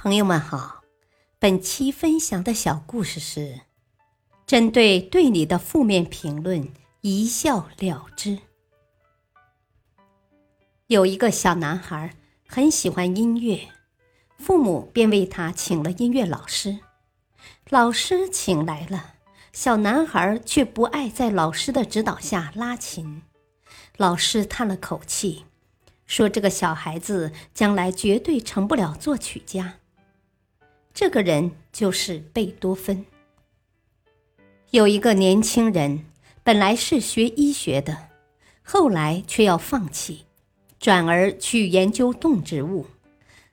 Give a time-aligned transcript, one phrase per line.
[0.00, 0.84] 朋友们好，
[1.40, 3.62] 本期分享的小故事是：
[4.46, 6.68] 针对对你的负面评论，
[7.00, 8.38] 一笑了之。
[10.86, 12.14] 有一个小男孩
[12.46, 13.70] 很喜欢音乐，
[14.38, 16.78] 父母便为他请了音乐老师。
[17.68, 19.14] 老师请来了，
[19.52, 23.22] 小男孩却不爱在老师的指导下拉琴。
[23.96, 25.46] 老师叹了口气，
[26.06, 29.74] 说：“这个小孩子将来绝对成不了作曲家。”
[31.00, 33.06] 这个人就是贝多芬。
[34.72, 36.04] 有一个年轻人，
[36.42, 38.08] 本来是学医学的，
[38.64, 40.24] 后来却要放弃，
[40.80, 42.86] 转而去研究动植物。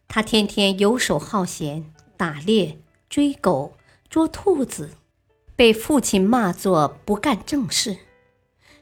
[0.07, 3.77] 他天天游手好闲，打猎、追狗、
[4.09, 4.89] 捉兔子，
[5.55, 7.95] 被父亲骂作不干正事。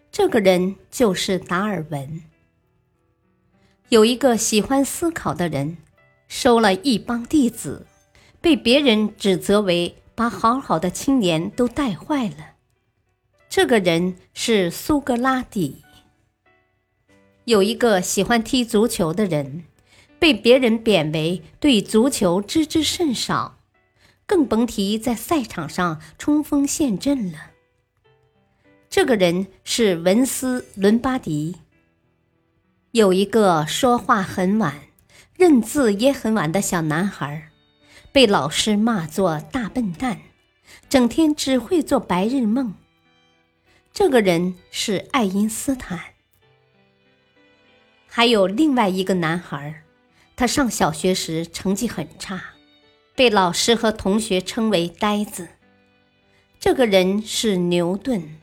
[0.10, 2.24] 这个人就是达尔文。
[3.90, 5.76] 有一个喜欢思考的人，
[6.30, 7.88] 收了一帮弟子。
[8.44, 12.56] 被别人指责为把好好的青年都带坏了，
[13.48, 15.82] 这个人是苏格拉底。
[17.46, 19.64] 有一个喜欢踢足球的人，
[20.20, 23.60] 被别人贬为对足球知之甚少，
[24.26, 27.52] 更甭提在赛场上冲锋陷阵了。
[28.90, 31.56] 这个人是文斯·伦巴迪。
[32.92, 34.82] 有一个说话很晚、
[35.38, 37.53] 认字也很晚的小男孩。
[38.14, 40.22] 被老师骂作大笨蛋，
[40.88, 42.76] 整天只会做白日梦。
[43.92, 46.00] 这个人是爱因斯坦。
[48.06, 49.82] 还有另外一个男孩，
[50.36, 52.40] 他上小学时成绩很差，
[53.16, 55.48] 被老师和同学称为呆子。
[56.60, 58.40] 这个人是牛顿。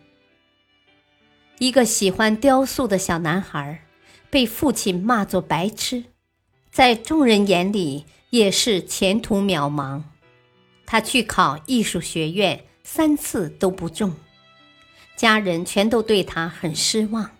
[1.61, 3.85] 一个喜欢雕塑的小男孩，
[4.31, 6.07] 被父亲骂作白痴，
[6.73, 8.07] 在众人眼里。
[8.31, 10.03] 也是前途渺茫，
[10.87, 14.15] 他去考艺术学院三次都不中，
[15.17, 17.33] 家人全都对他很失望。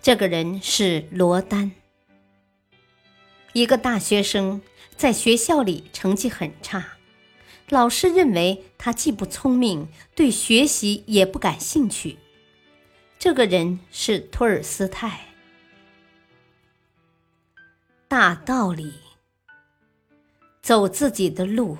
[0.00, 1.72] 这个人是罗丹，
[3.54, 4.62] 一个大学生，
[4.96, 6.98] 在学校里成绩很差，
[7.68, 12.18] 老师认为他既不聪明，对学习也不感兴趣。
[13.18, 15.34] 这个人是托尔斯泰，
[18.06, 19.05] 大道理。
[20.66, 21.78] 走自己的路，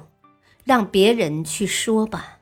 [0.63, 2.39] 让别人去说吧。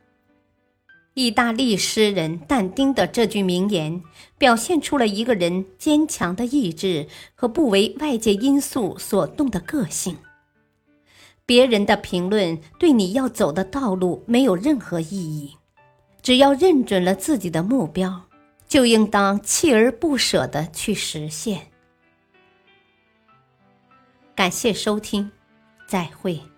[1.15, 4.03] 意大利诗人但丁的这句名言，
[4.37, 10.19] 表现出了一个人坚强的意志和不为外界因素所动的个性。
[11.47, 15.57] 别人的评论对你要走的道路没有任何意义，
[16.21, 18.21] 只要认准了自己的目标，
[18.69, 21.69] 就应当锲而不舍的去实现。
[24.35, 25.31] 感谢收听。
[25.87, 26.54] 再会。